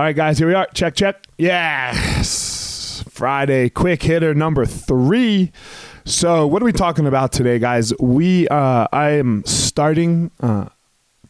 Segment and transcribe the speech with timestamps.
[0.00, 0.66] All right, guys, here we are.
[0.72, 1.26] Check, check.
[1.36, 3.04] Yes.
[3.10, 5.52] Friday, quick hitter number three.
[6.06, 7.92] So, what are we talking about today, guys?
[8.00, 10.70] We, uh, I am starting uh,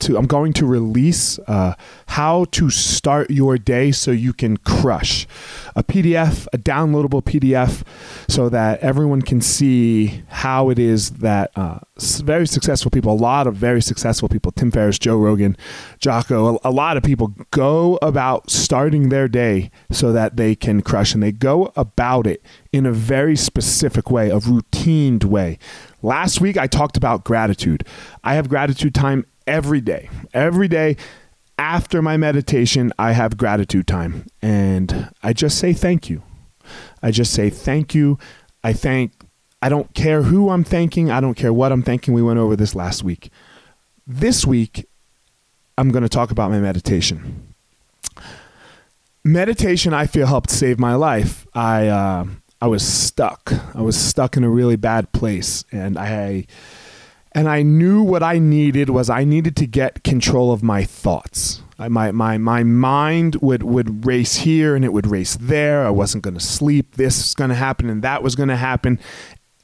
[0.00, 1.74] to I'm going to release uh,
[2.06, 5.26] how to start your day so you can crush
[5.74, 7.82] a PDF, a downloadable PDF,
[8.28, 11.78] so that everyone can see how it is that uh,
[12.18, 15.56] very successful people, a lot of very successful people, Tim Ferriss, Joe Rogan,
[15.98, 20.82] Jocko, a, a lot of people go about starting their day so that they can
[20.82, 25.58] crush, and they go about it in a very specific way, a routined way.
[26.02, 27.84] Last week, I talked about gratitude.
[28.22, 30.08] I have gratitude time every day.
[30.32, 30.96] Every day
[31.58, 34.26] after my meditation, I have gratitude time.
[34.40, 36.22] And I just say thank you.
[37.02, 38.18] I just say thank you.
[38.62, 39.12] I thank,
[39.60, 41.10] I don't care who I'm thanking.
[41.10, 42.14] I don't care what I'm thanking.
[42.14, 43.30] We went over this last week.
[44.06, 44.86] This week,
[45.76, 47.54] I'm going to talk about my meditation.
[49.24, 51.46] Meditation, I feel, helped save my life.
[51.54, 52.26] I, uh,
[52.60, 53.52] I was stuck.
[53.74, 55.64] I was stuck in a really bad place.
[55.72, 56.46] And I,
[57.32, 61.62] and I knew what I needed was I needed to get control of my thoughts.
[61.78, 65.86] I, my, my, my mind would, would race here and it would race there.
[65.86, 66.96] I wasn't going to sleep.
[66.96, 68.98] This was going to happen and that was going to happen.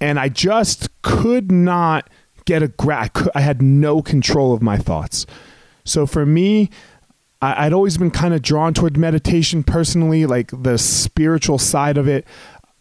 [0.00, 2.08] And I just could not
[2.44, 3.26] get a grasp.
[3.34, 5.26] I had no control of my thoughts.
[5.84, 6.70] So for me,
[7.40, 12.08] I, I'd always been kind of drawn toward meditation personally, like the spiritual side of
[12.08, 12.26] it.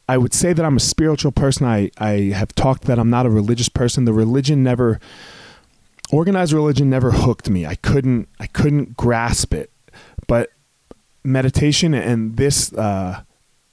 [0.08, 1.66] I would say that I'm a spiritual person.
[1.66, 4.06] I, I have talked that I'm not a religious person.
[4.06, 5.00] The religion never
[6.12, 7.66] organized religion never hooked me.
[7.66, 9.72] I couldn't I couldn't grasp it.
[10.28, 10.50] But
[11.24, 13.24] meditation and this uh,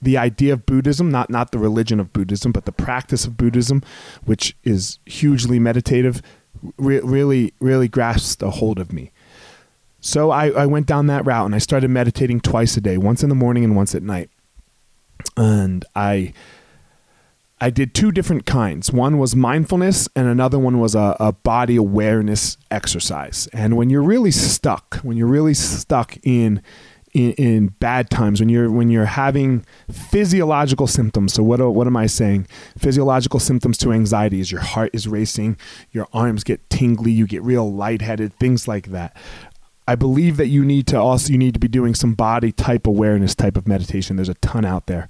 [0.01, 3.83] the idea of Buddhism, not not the religion of Buddhism, but the practice of Buddhism,
[4.25, 6.21] which is hugely meditative,
[6.77, 9.11] re- really really grasped a hold of me.
[9.99, 13.21] So I, I went down that route and I started meditating twice a day, once
[13.21, 14.31] in the morning and once at night
[15.37, 16.33] and I
[17.63, 18.91] I did two different kinds.
[18.91, 23.47] One was mindfulness, and another one was a, a, body awareness exercise.
[23.53, 26.63] And when you're really stuck, when you're really stuck in,
[27.13, 31.33] in in, bad times, when you're when you're having physiological symptoms.
[31.33, 32.47] So what what am I saying?
[32.79, 35.55] Physiological symptoms to anxiety is your heart is racing,
[35.91, 39.15] your arms get tingly, you get real lightheaded, things like that.
[39.91, 42.87] I believe that you need to also you need to be doing some body type
[42.87, 44.15] awareness type of meditation.
[44.15, 45.09] There's a ton out there.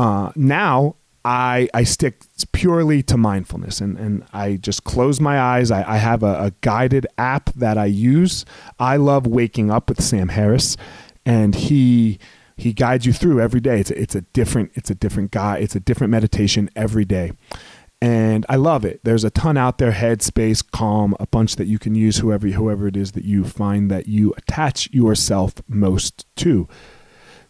[0.00, 5.70] Uh, now I I stick purely to mindfulness and, and I just close my eyes.
[5.70, 8.44] I, I have a, a guided app that I use.
[8.80, 10.76] I love waking up with Sam Harris,
[11.24, 12.18] and he
[12.56, 13.78] he guides you through every day.
[13.78, 15.58] It's a, it's a different it's a different guy.
[15.58, 17.30] It's a different meditation every day
[18.02, 18.98] and I love it.
[19.04, 22.88] There's a ton out there, Headspace, Calm, a bunch that you can use, whoever whoever
[22.88, 26.66] it is that you find that you attach yourself most to.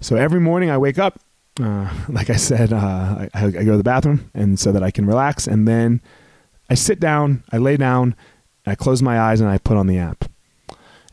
[0.01, 1.21] So every morning I wake up,
[1.59, 4.91] uh, like I said, uh, I, I, go to the bathroom, and so that I
[4.91, 6.03] can relax, and then
[6.69, 8.15] I sit down, I lay down,
[8.67, 10.27] I close my eyes, and I put on the app.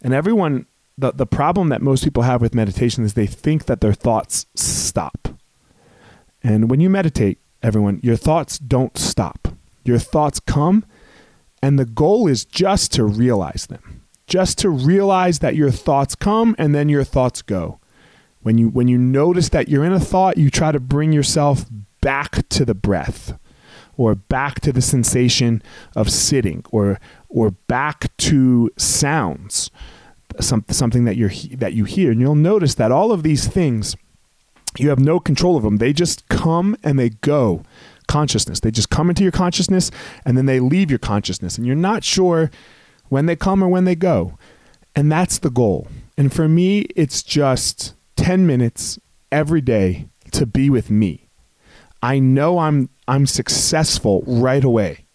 [0.01, 0.65] And everyone,
[0.97, 4.47] the the problem that most people have with meditation is they think that their thoughts
[4.53, 5.29] stop.
[6.43, 9.49] And when you meditate, everyone, your thoughts don't stop.
[9.83, 10.85] Your thoughts come,
[11.61, 14.03] and the goal is just to realize them.
[14.27, 17.79] Just to realize that your thoughts come and then your thoughts go.
[18.41, 21.65] When you when you notice that you're in a thought, you try to bring yourself
[22.01, 23.37] back to the breath
[23.97, 25.61] or back to the sensation
[25.95, 29.71] of sitting or or back to sounds
[30.39, 33.95] some, something that you're that you hear and you'll notice that all of these things
[34.77, 35.77] you have no control of them.
[35.77, 37.63] They just come and they go.
[38.07, 38.59] Consciousness.
[38.59, 39.91] They just come into your consciousness
[40.25, 41.57] and then they leave your consciousness.
[41.57, 42.49] And you're not sure
[43.09, 44.37] when they come or when they go.
[44.95, 45.87] And that's the goal.
[46.17, 48.99] And for me, it's just 10 minutes
[49.31, 51.29] every day to be with me.
[52.01, 55.05] I know I'm I'm successful right away.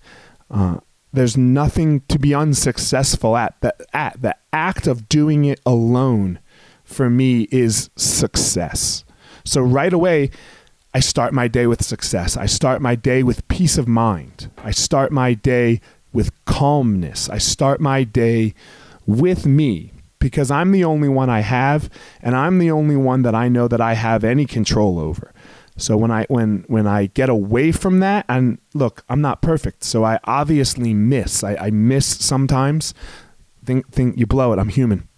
[0.50, 0.78] Uh,
[1.12, 3.60] there's nothing to be unsuccessful at.
[3.60, 6.40] The, at the act of doing it alone
[6.82, 9.04] for me is success.
[9.44, 10.30] So right away,
[10.94, 12.36] I start my day with success.
[12.36, 14.50] I start my day with peace of mind.
[14.58, 15.80] I start my day
[16.12, 17.28] with calmness.
[17.28, 18.54] I start my day
[19.06, 21.90] with me because I'm the only one I have
[22.22, 25.32] and I'm the only one that I know that I have any control over.
[25.76, 29.82] So when I when when I get away from that and look, I'm not perfect.
[29.82, 31.42] So I obviously miss.
[31.42, 32.94] I, I miss sometimes.
[33.64, 34.58] Think think you blow it.
[34.58, 35.08] I'm human.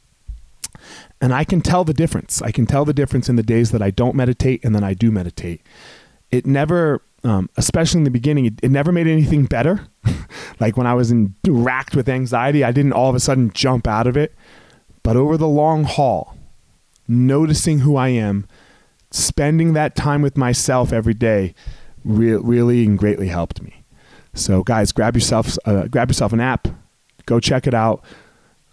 [1.20, 2.42] And I can tell the difference.
[2.42, 4.94] I can tell the difference in the days that I don't meditate and then I
[4.94, 5.62] do meditate.
[6.30, 9.88] It never, um, especially in the beginning, it, it never made anything better.
[10.60, 13.86] like when I was in, racked with anxiety, I didn't all of a sudden jump
[13.86, 14.34] out of it.
[15.02, 16.36] But over the long haul,
[17.08, 18.46] noticing who I am,
[19.10, 21.54] spending that time with myself every day,
[22.04, 23.84] re- really and greatly helped me.
[24.34, 26.68] So, guys, grab yourself uh, grab yourself an app,
[27.24, 28.04] go check it out.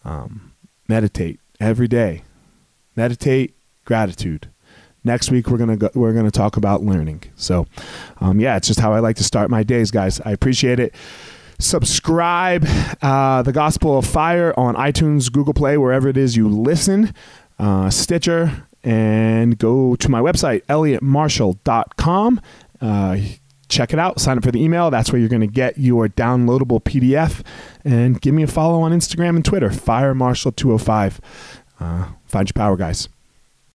[0.03, 0.51] Um,
[0.89, 2.23] meditate every day.
[2.95, 3.55] Meditate
[3.85, 4.49] gratitude.
[5.03, 7.23] Next week we're gonna go, we're gonna talk about learning.
[7.35, 7.67] So,
[8.21, 10.21] um, yeah, it's just how I like to start my days, guys.
[10.21, 10.93] I appreciate it.
[11.59, 12.65] Subscribe
[13.01, 17.13] uh, the Gospel of Fire on iTunes, Google Play, wherever it is you listen,
[17.59, 22.41] uh, Stitcher, and go to my website elliottmarshall.com.
[22.81, 23.17] Uh,
[23.69, 24.19] check it out.
[24.19, 24.91] Sign up for the email.
[24.91, 27.43] That's where you're going to get your downloadable PDF.
[27.83, 31.21] And give me a follow on Instagram and Twitter, Fire Marshall 205.
[31.83, 33.09] Uh, find your power, guys.